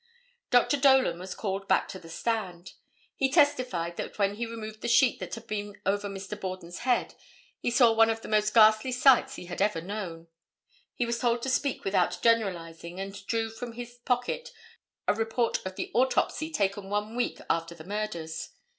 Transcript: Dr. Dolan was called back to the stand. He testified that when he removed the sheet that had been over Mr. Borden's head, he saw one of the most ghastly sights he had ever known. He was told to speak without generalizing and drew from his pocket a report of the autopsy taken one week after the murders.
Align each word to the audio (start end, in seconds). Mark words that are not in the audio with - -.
Dr. 0.49 0.77
Dolan 0.77 1.19
was 1.19 1.35
called 1.35 1.67
back 1.67 1.87
to 1.89 1.99
the 1.99 2.09
stand. 2.09 2.73
He 3.15 3.31
testified 3.31 3.97
that 3.97 4.17
when 4.17 4.33
he 4.37 4.47
removed 4.47 4.81
the 4.81 4.87
sheet 4.87 5.19
that 5.19 5.35
had 5.35 5.45
been 5.45 5.79
over 5.85 6.09
Mr. 6.09 6.41
Borden's 6.41 6.79
head, 6.79 7.13
he 7.59 7.69
saw 7.69 7.91
one 7.93 8.09
of 8.09 8.21
the 8.21 8.27
most 8.27 8.51
ghastly 8.51 8.91
sights 8.91 9.35
he 9.35 9.45
had 9.45 9.61
ever 9.61 9.79
known. 9.79 10.25
He 10.95 11.05
was 11.05 11.19
told 11.19 11.43
to 11.43 11.49
speak 11.51 11.83
without 11.85 12.17
generalizing 12.23 12.99
and 12.99 13.23
drew 13.27 13.51
from 13.51 13.73
his 13.73 13.93
pocket 13.97 14.51
a 15.07 15.13
report 15.13 15.63
of 15.67 15.75
the 15.75 15.91
autopsy 15.93 16.49
taken 16.49 16.89
one 16.89 17.15
week 17.15 17.39
after 17.47 17.75
the 17.75 17.83
murders. 17.85 18.49